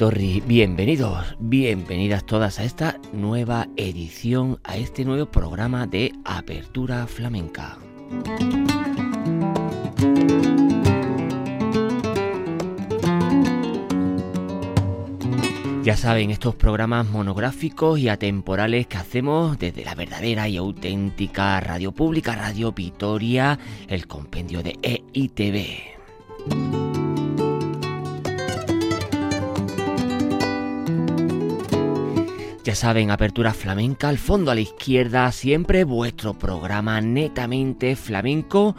[0.00, 0.46] saioa.
[0.46, 7.76] bienvenidos, bienvenidas todas a esta nueva edición, a este nuevo programa de Apertura Flamenca.
[15.82, 21.92] Ya saben, estos programas monográficos y atemporales que hacemos desde la verdadera y auténtica radio
[21.92, 23.58] pública, Radio Vitoria,
[23.88, 26.89] el compendio de EITV.
[32.62, 38.76] Ya saben, apertura flamenca, al fondo a la izquierda, siempre vuestro programa netamente flamenco,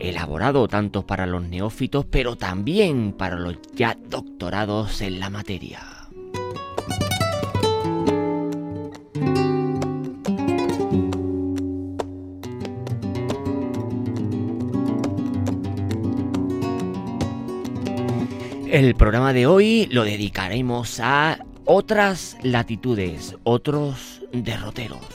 [0.00, 5.80] elaborado tanto para los neófitos, pero también para los ya doctorados en la materia.
[18.72, 21.38] El programa de hoy lo dedicaremos a
[21.72, 25.06] otras latitudes, otros derroteros.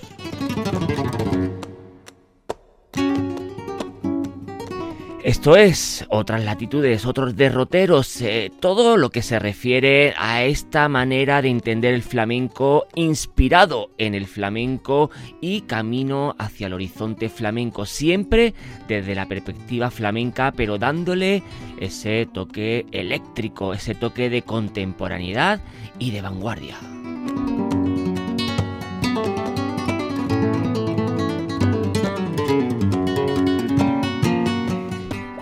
[5.26, 11.42] Esto es, otras latitudes, otros derroteros, eh, todo lo que se refiere a esta manera
[11.42, 15.10] de entender el flamenco inspirado en el flamenco
[15.42, 18.54] y camino hacia el horizonte flamenco, siempre
[18.88, 21.42] desde la perspectiva flamenca, pero dándole
[21.80, 25.60] ese toque eléctrico, ese toque de contemporaneidad
[25.98, 26.78] y de vanguardia.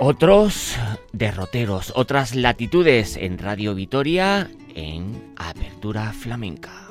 [0.05, 0.75] Otros
[1.13, 6.89] derroteros, otras latitudes en Radio Vitoria en Apertura Flamenca.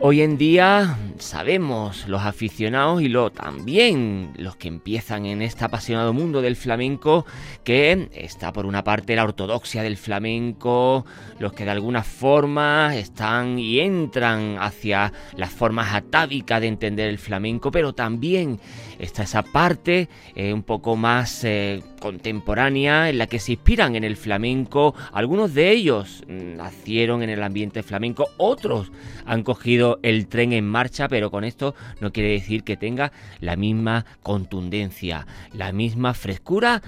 [0.00, 6.12] Hoy en día sabemos los aficionados y lo también los que empiezan en este apasionado
[6.12, 7.26] mundo del flamenco
[7.64, 11.04] que está por una parte la ortodoxia del flamenco,
[11.38, 17.18] los que de alguna forma están y entran hacia las formas atávicas de entender el
[17.18, 18.60] flamenco, pero también
[18.98, 24.04] está esa parte eh, un poco más eh, contemporánea en la que se inspiran en
[24.04, 24.94] el flamenco.
[25.12, 28.92] Algunos de ellos nacieron en el ambiente flamenco, otros
[29.24, 33.10] han cogido el tren en marcha, pero con esto no quiere decir que tenga
[33.40, 36.80] la misma contundencia, la misma frescura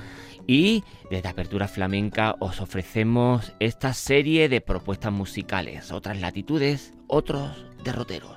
[0.46, 8.36] y desde Apertura Flamenca os ofrecemos esta serie de propuestas musicales, otras latitudes, otros derroteros.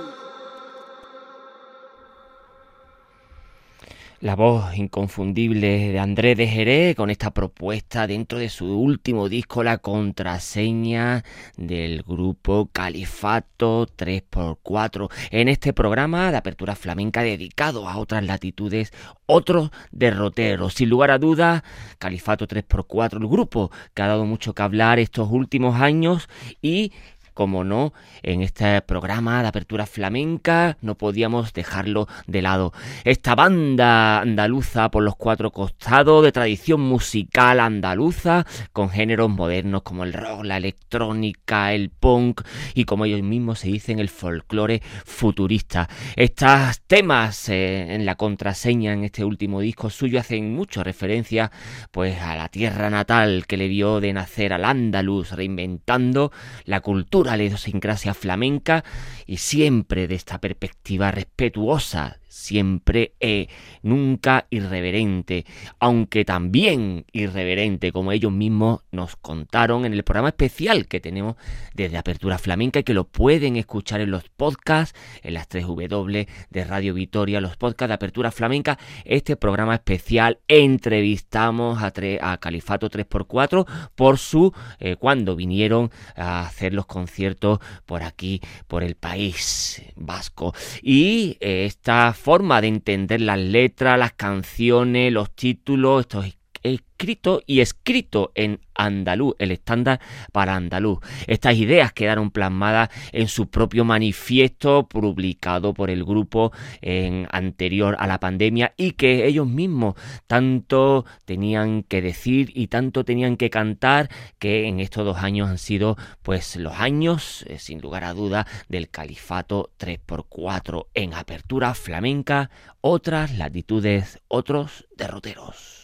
[4.21, 9.63] la voz inconfundible de Andrés de Jerez con esta propuesta dentro de su último disco,
[9.63, 11.23] la contraseña
[11.57, 15.09] del grupo Califato 3x4.
[15.31, 18.93] En este programa de apertura flamenca dedicado a otras latitudes,
[19.25, 20.75] otros derroteros.
[20.75, 21.63] Sin lugar a dudas,
[21.97, 26.29] Califato 3x4, el grupo que ha dado mucho que hablar estos últimos años
[26.61, 26.91] y
[27.33, 32.73] como no, en este programa de apertura flamenca no podíamos dejarlo de lado.
[33.03, 40.03] Esta banda andaluza por los cuatro costados de tradición musical andaluza con géneros modernos como
[40.03, 42.41] el rock, la electrónica, el punk
[42.73, 45.89] y como ellos mismos se dicen el folclore futurista.
[46.15, 51.51] Estos temas eh, en la contraseña en este último disco suyo hacen mucho referencia
[51.91, 56.31] pues a la tierra natal que le vio de nacer al andaluz reinventando
[56.65, 58.83] la cultura la idiosincrasia flamenca
[59.25, 63.49] y siempre de esta perspectiva respetuosa siempre e
[63.83, 65.45] nunca irreverente,
[65.79, 71.35] aunque también irreverente, como ellos mismos nos contaron en el programa especial que tenemos
[71.73, 76.63] desde Apertura Flamenca y que lo pueden escuchar en los podcasts, en las 3W de
[76.63, 78.79] Radio Vitoria, los podcasts de Apertura Flamenca.
[79.03, 86.73] Este programa especial entrevistamos a, a Califato 3x4 por su eh, cuando vinieron a hacer
[86.73, 90.53] los conciertos por aquí, por el país vasco.
[90.81, 96.25] Y esta forma de entender las letras, las canciones, los títulos, estos
[96.63, 99.99] escrito y escrito en andaluz, el estándar
[100.31, 100.99] para andaluz.
[101.27, 106.51] Estas ideas quedaron plasmadas en su propio manifiesto publicado por el grupo
[106.81, 109.95] en anterior a la pandemia y que ellos mismos
[110.27, 115.57] tanto tenían que decir y tanto tenían que cantar que en estos dos años han
[115.57, 122.49] sido pues los años eh, sin lugar a duda del califato 3x4 en apertura flamenca,
[122.81, 125.80] otras latitudes, otros derroteros.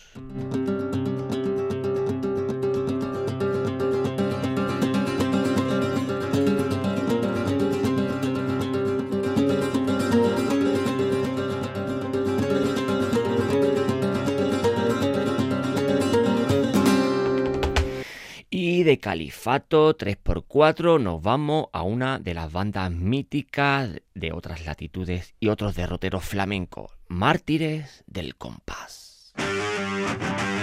[18.49, 25.35] Y de Califato 3x4 nos vamos a una de las bandas míticas de otras latitudes
[25.39, 29.33] y otros derroteros flamencos, Mártires del Compás.
[30.07, 30.56] Thank you.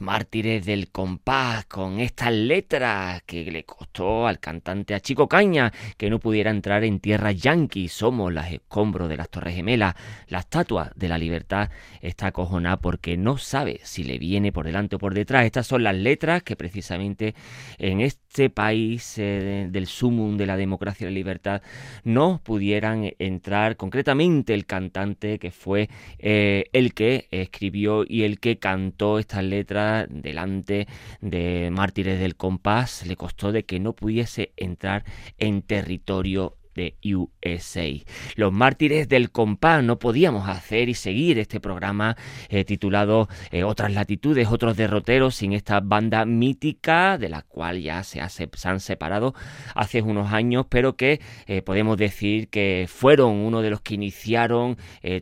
[0.00, 6.10] Mártires del compás con estas letras que le costó al cantante a Chico Caña que
[6.10, 7.88] no pudiera entrar en tierra yanqui.
[7.88, 9.94] Somos las escombros de las Torres Gemelas.
[10.28, 14.96] La estatua de la libertad está acojonada porque no sabe si le viene por delante
[14.96, 15.44] o por detrás.
[15.44, 17.34] Estas son las letras que precisamente
[17.78, 21.62] en este país eh, del sumum de la democracia y la libertad
[22.04, 28.58] no pudieran entrar concretamente el cantante que fue eh, el que escribió y el que
[28.58, 30.86] cantó cantó estas letras delante
[31.20, 35.04] de mártires del compás, le costó de que no pudiese entrar
[35.38, 37.88] en territorio de USA.
[38.36, 42.16] Los mártires del compás no podíamos hacer y seguir este programa
[42.48, 48.02] eh, titulado eh, Otras latitudes, otros derroteros sin esta banda mítica de la cual ya
[48.04, 49.34] se, han separado
[49.74, 54.76] hace unos años, pero que eh, podemos decir que fueron uno de los que iniciaron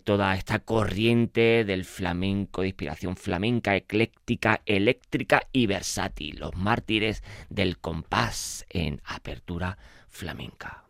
[0.04, 6.38] toda esta corriente del flamenco, de inspiración flamenca, ecléctica, eléctrica y versátil.
[6.40, 10.85] Los mártires del compás en apertura flamenca.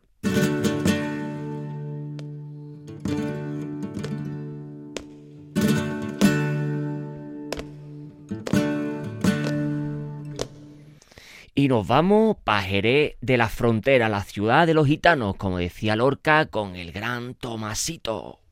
[11.59, 15.97] Y nos vamos para Jerez de la Frontera, la ciudad de los gitanos, como decía
[15.97, 18.45] Lorca, con el gran Tomasito.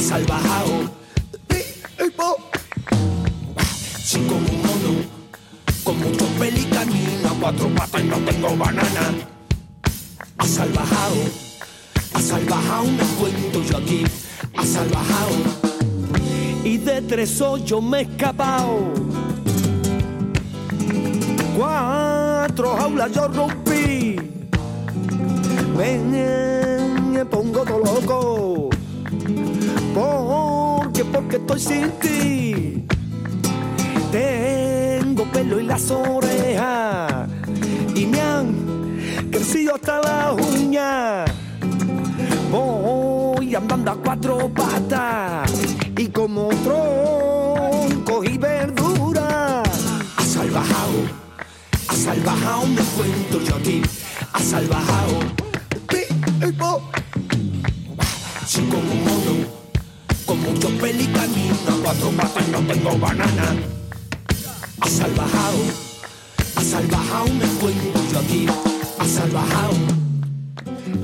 [0.00, 1.00] Salvajado.
[4.12, 5.04] Como un mono,
[5.84, 9.14] con muchos pelicaninos, cuatro patas y no tengo banana.
[10.38, 11.16] Ha salvajado,
[12.14, 14.04] ha salvajado, me encuentro yo aquí,
[14.56, 15.36] ha salvajado.
[16.64, 18.92] Y de tres hoyos me he escapado.
[21.56, 24.16] Cuatro jaulas yo rompí.
[25.76, 28.70] Ven, me pongo todo loco
[30.00, 32.86] porque, porque estoy sin ti.
[34.10, 37.28] Tengo pelo y las orejas
[37.94, 38.98] y me han
[39.30, 41.24] crecido hasta la uña.
[42.50, 45.52] Voy andando a cuatro patas
[45.96, 49.62] y como tronco y verdura.
[50.16, 50.98] Ha salvajado,
[51.88, 53.82] ha salvajado, me encuentro yo aquí.
[54.32, 55.40] Ha salvajado.
[58.50, 59.39] Si como un mono
[60.40, 63.54] con muchos pelicaninos, cuatro patas no tengo banana.
[64.80, 65.58] Ha salvajado,
[66.56, 68.46] ha salvajado, me encuentro yo aquí,
[68.98, 69.72] ha salvajado.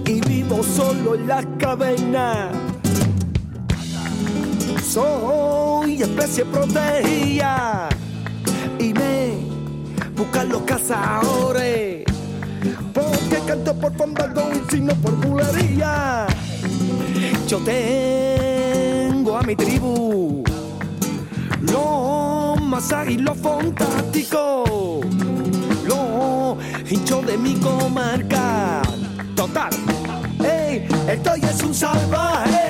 [0.05, 2.51] Y vivo solo en la caverna.
[4.83, 7.88] Soy especie protegida
[8.79, 9.35] y me
[10.16, 12.05] buscan los cazadores.
[12.94, 16.27] Porque canto por fandangón y sino por bulería.
[17.46, 18.26] Yo te
[19.46, 20.42] mi tribu.
[21.61, 25.00] Lo más lo fantástico,
[25.87, 26.59] lo
[26.90, 28.82] hincho de mi comarca.
[29.37, 29.70] Total,
[30.40, 32.61] hey, estoy es un salvaje.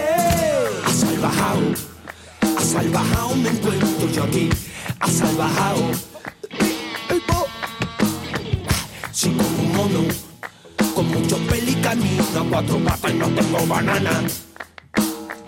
[0.84, 4.50] Ha salvajado, me encuentro yo aquí.
[5.00, 5.82] Ha salvajado.
[9.12, 10.00] Si como un mono,
[10.94, 14.22] con muchos pelicaninos, cuatro patas y no tengo banana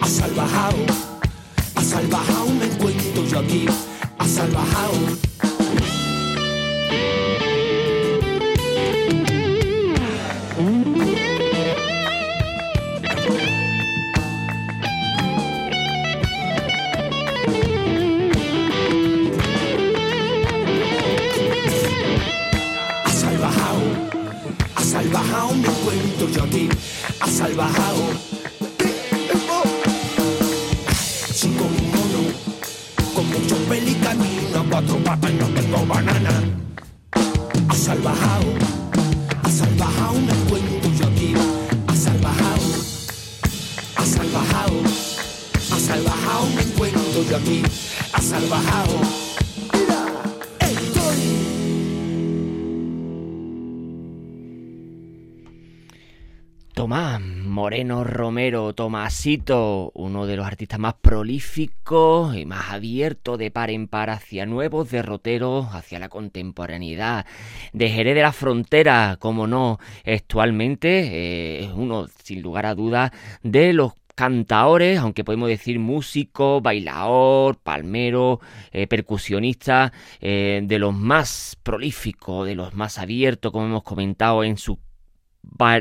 [0.00, 1.07] ha
[1.78, 3.66] ha salvajado, me encuentro yo aquí,
[4.18, 5.28] ha salvajado.
[24.82, 26.68] Salvajado, me encuentro yo aquí,
[27.20, 28.27] ha salvajado.
[34.78, 36.30] Cuatro patas no tengo banana.
[37.68, 38.46] Ha salvajado,
[39.42, 41.34] ha salvajado, me encuentro yo aquí.
[41.86, 42.66] Ha salvajado,
[43.96, 44.80] ha salvajado,
[45.72, 47.62] ha salvajado, me encuentro yo aquí.
[48.12, 49.00] Ha salvajado.
[56.74, 57.20] Tomás
[57.58, 63.88] Moreno Romero, Tomasito, uno de los artistas más prolíficos y más abiertos de par en
[63.88, 67.26] par hacia nuevos derroteros, hacia la contemporaneidad,
[67.72, 73.10] de Jerez de la Frontera, como no, actualmente eh, es uno, sin lugar a dudas,
[73.42, 78.38] de los cantaores, aunque podemos decir músico, bailador, palmero,
[78.70, 84.58] eh, percusionista, eh, de los más prolíficos, de los más abiertos, como hemos comentado en
[84.58, 84.78] su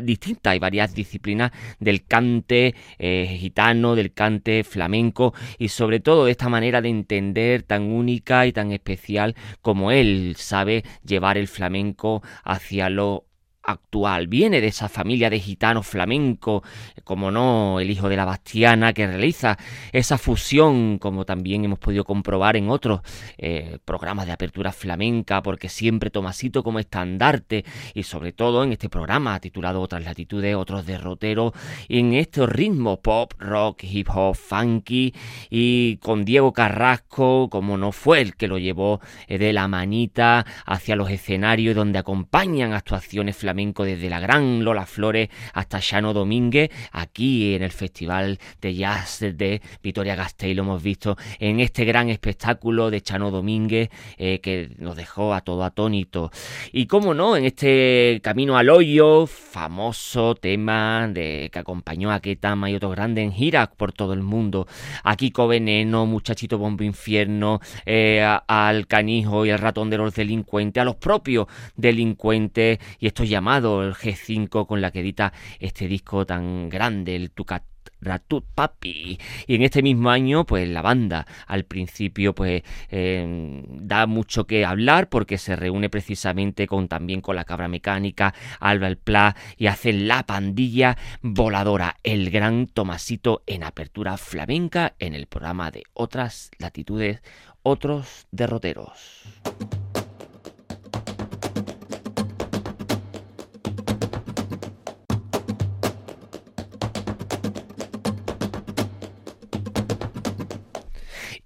[0.02, 6.32] distintas y varias disciplinas del cante eh, gitano, del cante flamenco y sobre todo de
[6.32, 12.24] esta manera de entender tan única y tan especial como él sabe llevar el flamenco
[12.44, 13.27] hacia lo
[13.68, 14.28] actual.
[14.28, 16.64] Viene de esa familia de gitanos flamenco,
[17.04, 19.58] como no, el hijo de la Bastiana, que realiza
[19.92, 23.02] esa fusión, como también hemos podido comprobar en otros
[23.38, 28.90] eh, programas de apertura flamenca, porque siempre Tomasito como estandarte, y sobre todo en este
[28.90, 31.52] programa titulado Otras latitudes, otros derroteros,
[31.90, 35.14] en estos ritmos pop, rock, hip hop, funky,
[35.50, 40.46] y con Diego Carrasco, como no fue el que lo llevó eh, de la manita
[40.66, 46.70] hacia los escenarios donde acompañan actuaciones flamencas desde la gran Lola Flores hasta Chano Domínguez,
[46.92, 52.10] aquí en el Festival de Jazz de Vitoria Gasteiz lo hemos visto en este gran
[52.10, 56.30] espectáculo de Chano Domínguez eh, que nos dejó a todo atónito.
[56.72, 62.70] Y cómo no, en este Camino al Hoyo, famoso tema de que acompañó a Ketama
[62.70, 64.68] y otros grandes en gira por todo el mundo.
[65.04, 70.80] A Kiko Veneno, Muchachito Bombo Infierno, eh, al Canijo y al Ratón de los Delincuentes,
[70.80, 76.26] a los propios delincuentes y estos llamados el G5 con la que edita este disco
[76.26, 77.64] tan grande, el Tucat
[78.02, 79.18] Ratut Papi.
[79.48, 84.66] Y en este mismo año, pues la banda al principio, pues em, da mucho que
[84.66, 89.68] hablar porque se reúne precisamente con también con la cabra mecánica, Alba el Pla y
[89.68, 96.52] hacen la pandilla voladora, el gran Tomasito en apertura flamenca en el programa de otras
[96.60, 97.22] latitudes,
[97.64, 99.24] otros derroteros.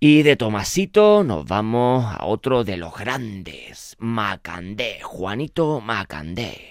[0.04, 6.71] Y de Tomasito nos vamos a otro de los grandes, Macandé, Juanito Macandé.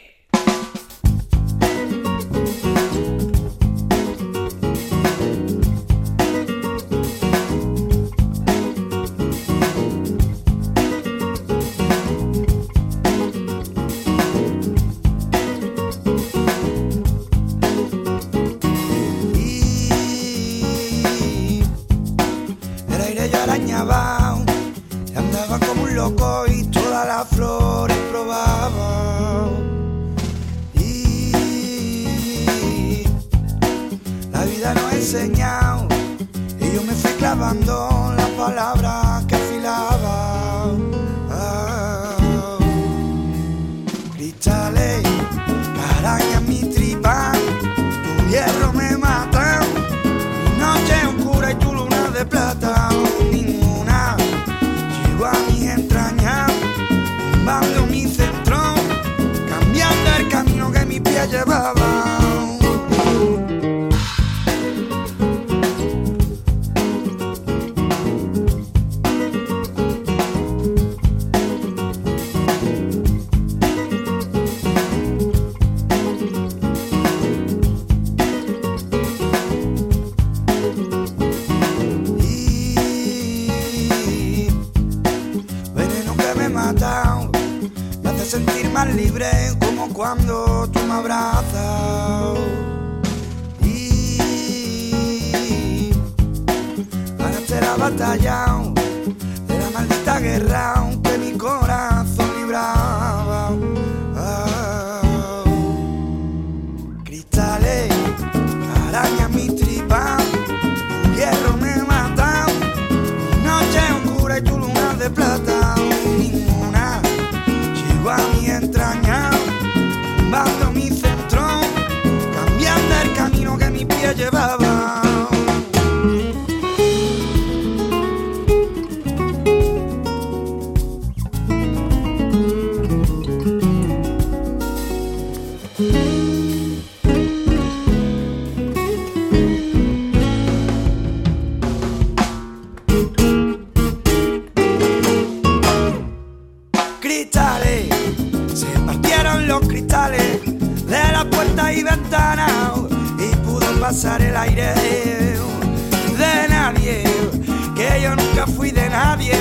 [158.41, 159.35] nunca fui de nadie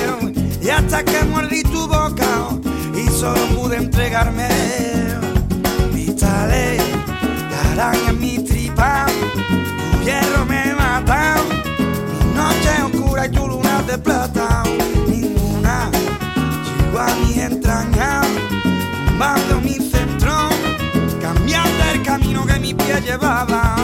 [0.62, 2.48] y hasta que mordí tu boca
[2.94, 4.48] y solo pude entregarme.
[5.92, 6.82] Mis tales
[7.50, 11.36] darán en mi tripa, tu hierro me mata,
[11.78, 14.64] mi noche oscura y tu luna de plata,
[15.08, 15.90] ninguna
[16.64, 18.26] llegó a mis entrañas,
[19.18, 20.50] mando mi centro,
[21.20, 23.76] cambiando el camino que mi pie llevaba.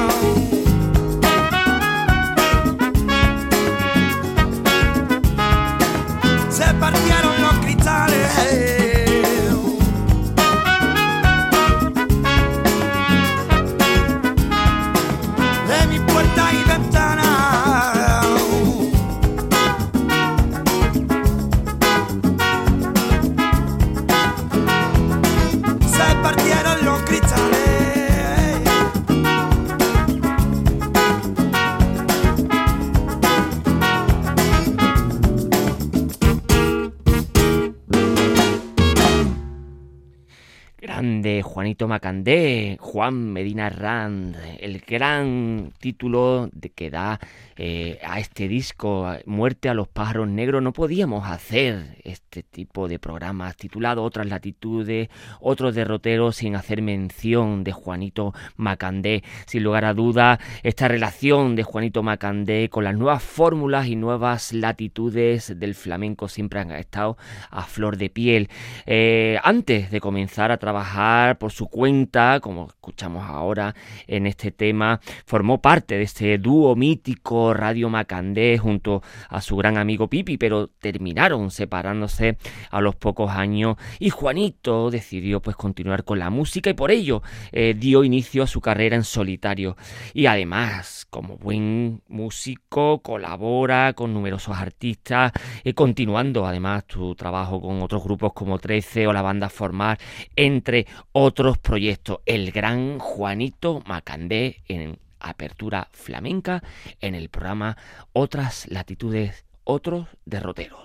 [41.88, 47.20] Macandé, Juan Medina Rand, el gran título de que da
[47.56, 50.62] eh, a este disco, Muerte a los pájaros negros.
[50.62, 55.08] No podíamos hacer este tipo de programas titulado Otras latitudes,
[55.40, 59.22] otros derroteros, sin hacer mención de Juanito Macandé.
[59.46, 64.52] Sin lugar a duda, esta relación de Juanito Macandé con las nuevas fórmulas y nuevas
[64.52, 67.16] latitudes del flamenco siempre han estado
[67.50, 68.48] a flor de piel.
[68.86, 73.74] Eh, antes de comenzar a trabajar por su cuenta, como escuchamos ahora
[74.06, 79.78] en este tema, formó parte de este dúo mítico Radio Macandé junto a su gran
[79.78, 82.36] amigo Pipi, pero terminaron separándose
[82.70, 87.22] a los pocos años y Juanito decidió pues continuar con la música y por ello
[87.52, 89.76] eh, dio inicio a su carrera en solitario.
[90.14, 95.32] Y además como buen músico colabora con numerosos artistas
[95.64, 99.98] eh, continuando además su trabajo con otros grupos como 13 o la banda Formar
[100.34, 102.18] entre otros proyectos.
[102.26, 106.62] El gran Juanito Macandé en apertura flamenca
[107.00, 107.76] en el programa
[108.12, 110.80] Otras latitudes, otros derroteros.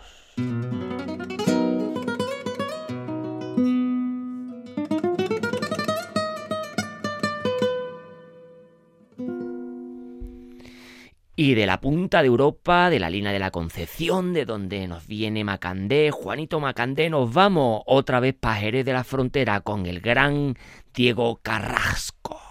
[11.35, 15.07] Y de la punta de Europa, de la línea de la Concepción, de donde nos
[15.07, 20.01] viene Macandé, Juanito Macandé, nos vamos otra vez para Jerez de la Frontera con el
[20.01, 20.55] gran
[20.93, 22.50] Diego Carrasco.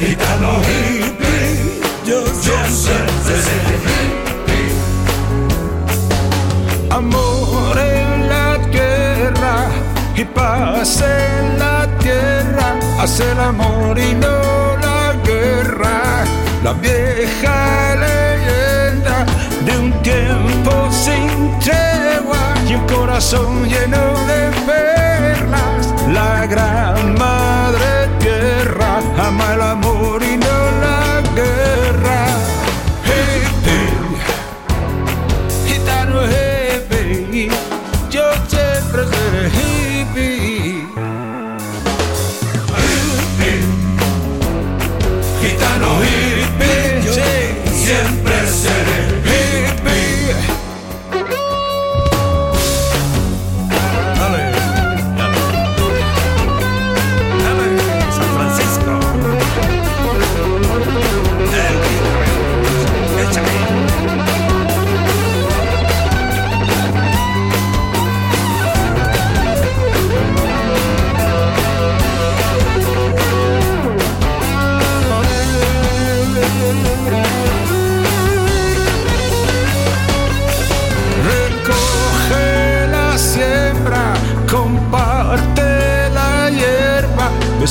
[0.00, 4.72] Gitano hippie, yo, yo siempre seré hippie.
[6.90, 9.56] Amor en la tierra
[10.16, 16.24] y paz en la tierra, hace el amor y no la guerra,
[16.64, 19.26] la vieja leyenda
[19.66, 25.82] de un tiempo sin tregua y un corazón lleno de perlas.
[26.08, 28.69] La gran madre tierra
[29.18, 31.00] ama el amor y no la.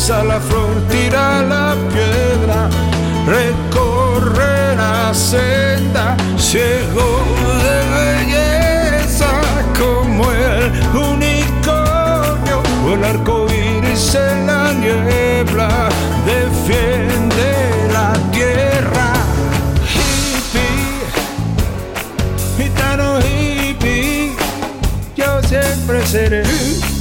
[0.09, 2.67] La flor, tira la piedra,
[3.27, 7.21] recorre la senda, ciego
[7.63, 9.29] de belleza
[9.77, 15.89] como el unicornio o el arco iris en la niebla,
[16.25, 19.13] defiende la tierra.
[19.93, 21.03] Hippie,
[22.57, 24.35] gitano hippie.
[26.05, 26.98] seré.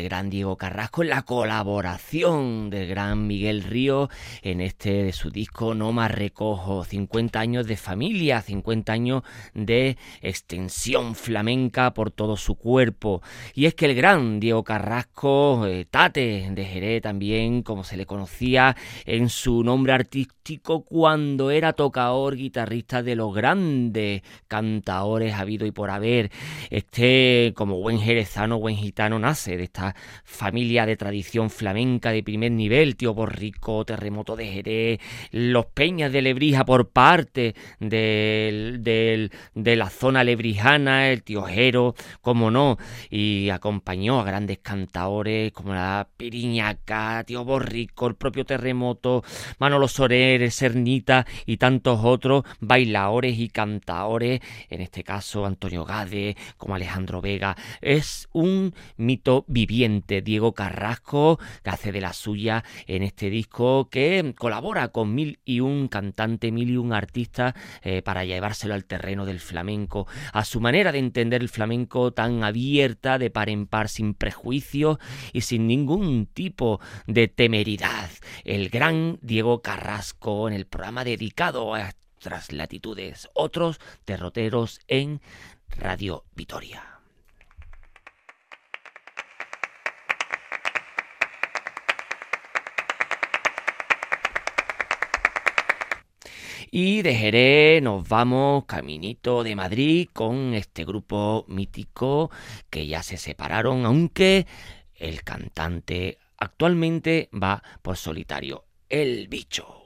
[0.00, 4.08] Del gran Diego Carrasco en la colaboración del gran Miguel Río
[4.40, 9.98] en este de su disco No más recojo, 50 años de familia, 50 años de
[10.22, 13.20] extensión flamenca por todo su cuerpo.
[13.54, 18.06] Y es que el gran Diego Carrasco, eh, Tate de Jerez también, como se le
[18.06, 25.72] conocía en su nombre artístico cuando era tocador, guitarrista de los grandes cantaores habido y
[25.72, 26.30] por haber.
[26.70, 29.89] Este, como buen jerezano, buen gitano, nace de esta
[30.24, 35.00] familia de tradición flamenca de primer nivel, tío Borrico, Terremoto de Jerez,
[35.32, 42.78] los Peñas de Lebrija por parte de la zona lebrijana, el tío Jero, como no,
[43.10, 49.24] y acompañó a grandes cantaores como la Piriñaca, tío Borrico, el propio Terremoto,
[49.58, 56.74] Manolo Soler, Cernita y tantos otros bailadores y cantaores, en este caso Antonio Gade, como
[56.74, 57.56] Alejandro Vega.
[57.80, 64.34] Es un mito viviente, Diego Carrasco, que hace de la suya en este disco, que
[64.36, 69.24] colabora con mil y un cantante, mil y un artista eh, para llevárselo al terreno
[69.24, 73.88] del flamenco, a su manera de entender el flamenco tan abierta, de par en par,
[73.88, 74.98] sin prejuicios
[75.32, 78.10] y sin ningún tipo de temeridad.
[78.44, 85.22] El gran Diego Carrasco en el programa dedicado a otras latitudes, otros derroteros en
[85.70, 86.99] Radio Vitoria.
[96.72, 102.30] Y de Jerez nos vamos caminito de Madrid con este grupo mítico
[102.70, 104.46] que ya se separaron, aunque
[104.94, 109.79] el cantante actualmente va por solitario, El Bicho.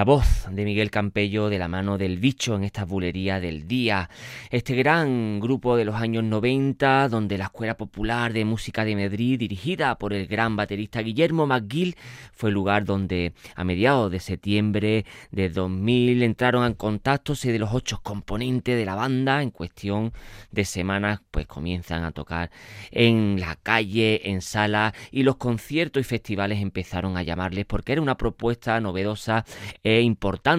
[0.00, 4.10] La voz de Miguel Campello de la mano del bicho en esta bulería del día.
[4.50, 9.38] Este gran grupo de los años 90, donde la Escuela Popular de Música de Madrid,
[9.38, 11.96] dirigida por el gran baterista Guillermo McGill,
[12.34, 17.72] fue el lugar donde a mediados de septiembre de 2000 entraron en contacto de los
[17.72, 19.42] ocho componentes de la banda.
[19.42, 20.12] En cuestión
[20.50, 22.50] de semanas, pues comienzan a tocar
[22.90, 28.02] en la calle, en salas y los conciertos y festivales empezaron a llamarles porque era
[28.02, 29.46] una propuesta novedosa
[29.82, 30.49] e importante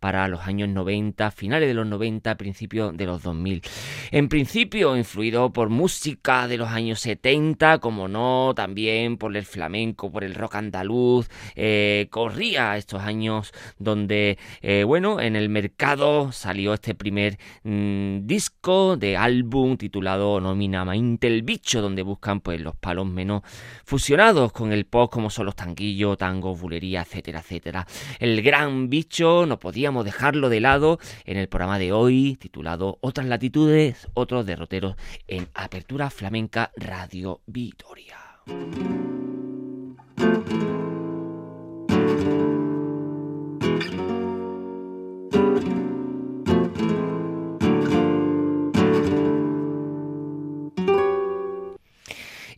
[0.00, 3.62] para los años 90, finales de los 90, principios de los 2000.
[4.10, 10.10] En principio, influido por música de los años 70, como no, también por el flamenco,
[10.10, 16.74] por el rock andaluz, eh, corría estos años donde, eh, bueno, en el mercado salió
[16.74, 23.06] este primer mm, disco de álbum titulado Nominamente el Bicho, donde buscan pues los palos
[23.06, 23.42] menos
[23.84, 27.86] fusionados con el pop, como son los tanguillos, tango, bulería, etcétera, etcétera.
[28.18, 33.26] El gran bicho, no podíamos dejarlo de lado en el programa de hoy titulado Otras
[33.26, 34.94] latitudes, otros derroteros
[35.26, 38.16] en Apertura Flamenca Radio Vitoria.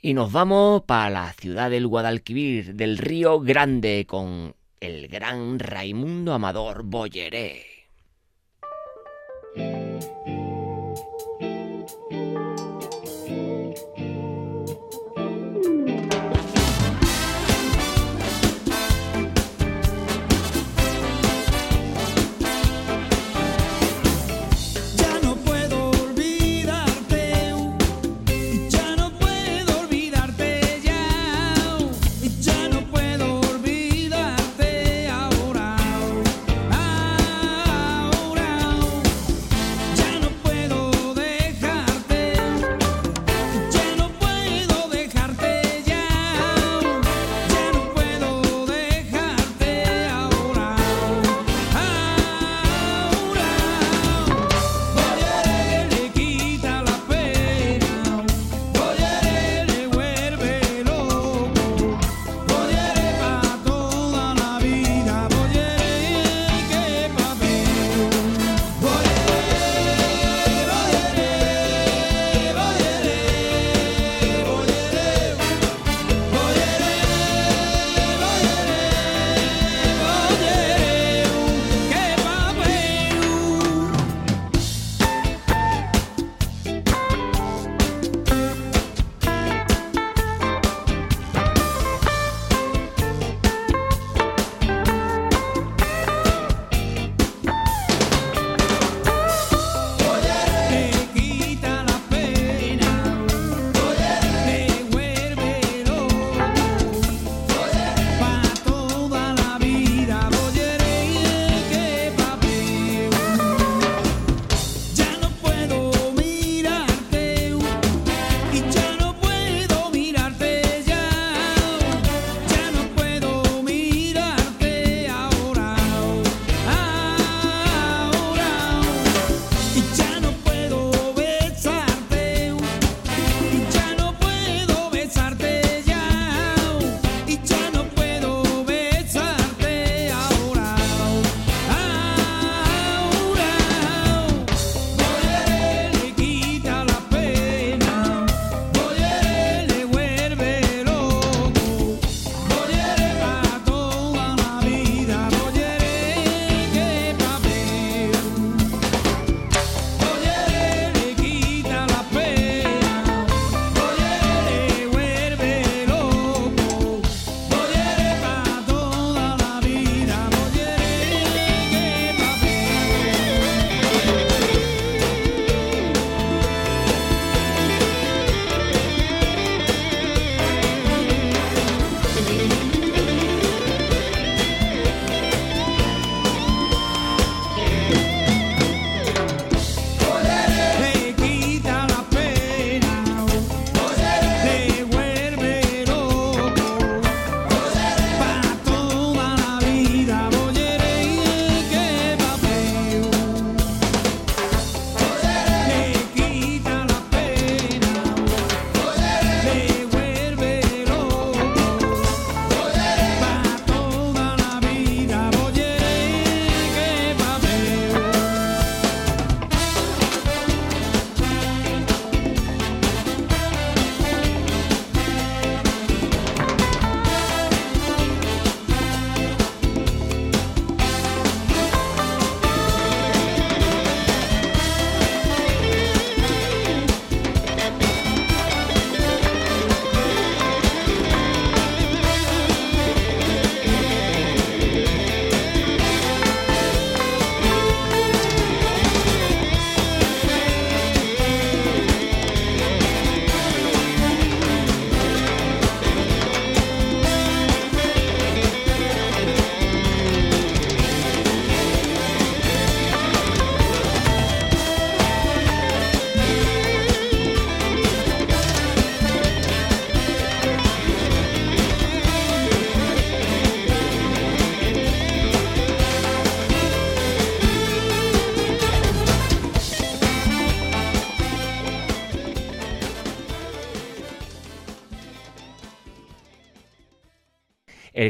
[0.02, 6.32] Y nos vamos para la ciudad del Guadalquivir, del Río Grande, con el gran Raimundo
[6.32, 7.77] Amador Bolleré.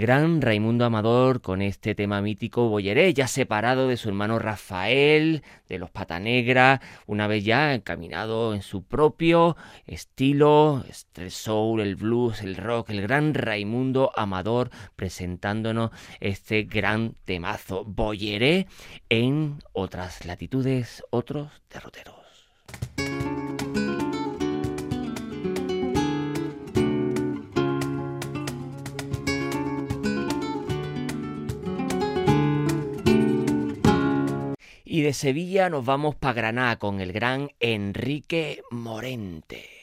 [0.09, 5.79] Gran Raimundo Amador con este tema mítico Boyeré, ya separado de su hermano Rafael, de
[5.79, 10.83] los Pata Negra, una vez ya encaminado en su propio estilo,
[11.17, 15.91] el soul, el blues, el rock, el gran Raimundo Amador presentándonos
[16.21, 18.67] este gran temazo Boyeré
[19.11, 22.28] en otras latitudes, otros derroteros.
[34.99, 39.78] Y de Sevilla nos vamos para Granada con el gran Enrique Morente.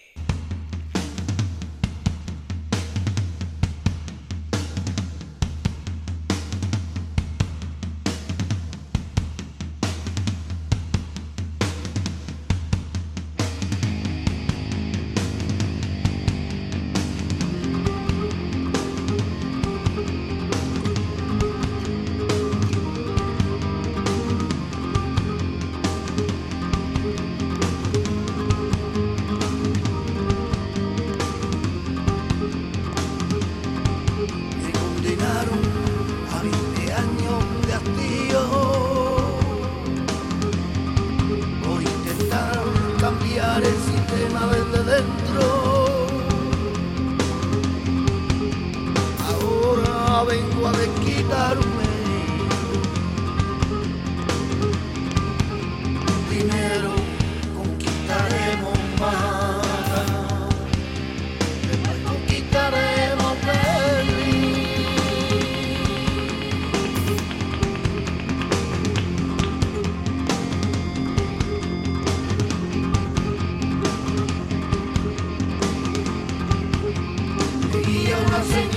[78.36, 78.74] thousand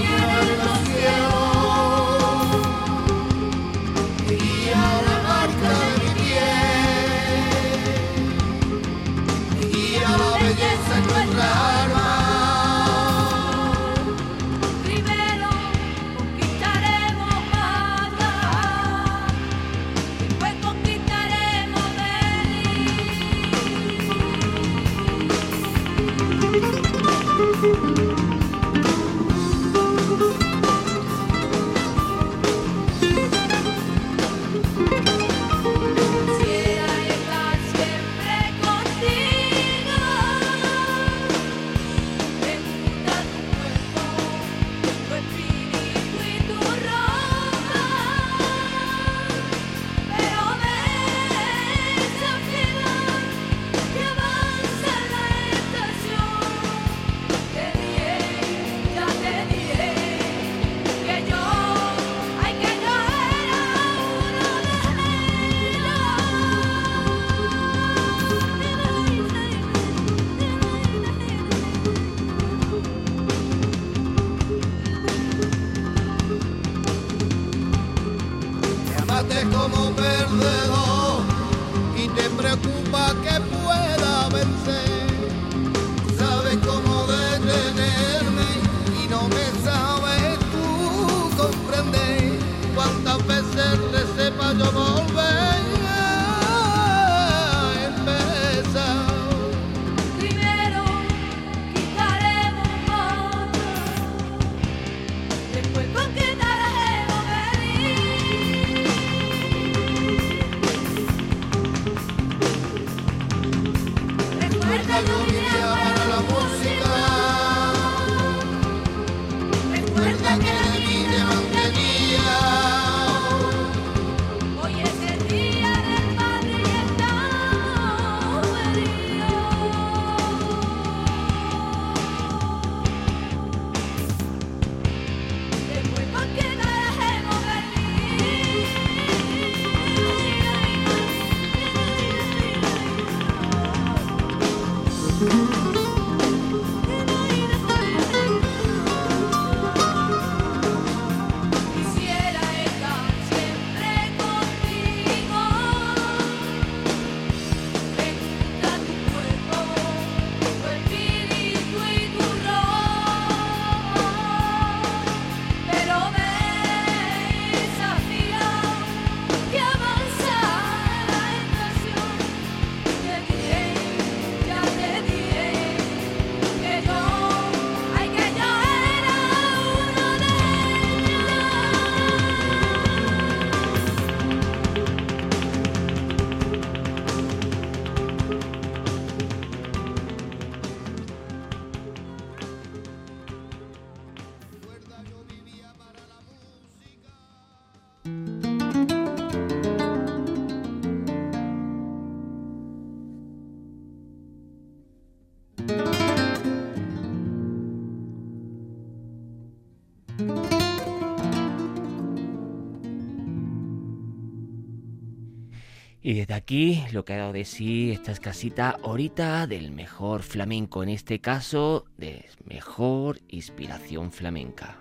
[216.00, 220.82] Y desde aquí lo que ha dado de sí esta escasita horita del mejor flamenco,
[220.82, 224.78] en este caso de mejor inspiración flamenca.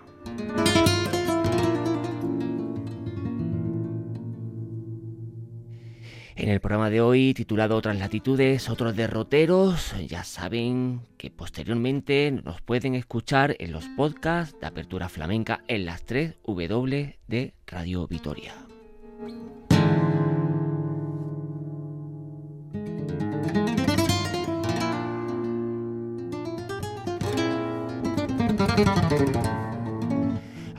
[6.36, 12.60] En el programa de hoy, titulado Otras latitudes, otros derroteros, ya saben que posteriormente nos
[12.60, 18.54] pueden escuchar en los podcasts de Apertura Flamenca en las 3 W de Radio Vitoria.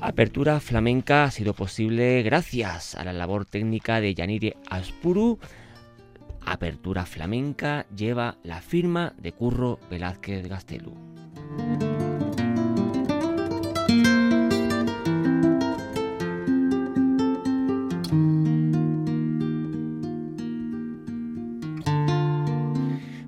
[0.10, 5.38] Apertura flamenca ha sido posible gracias a la labor técnica de Yanire Aspuru.
[6.42, 10.96] Apertura flamenca lleva la firma de Curro Velázquez Gastelu.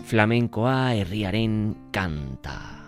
[0.04, 2.81] Flamencoa herriaren canta.